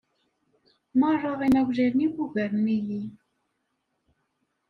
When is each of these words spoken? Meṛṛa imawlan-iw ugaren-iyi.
Meṛṛa 0.99 1.31
imawlan-iw 1.47 2.13
ugaren-iyi. 2.23 3.03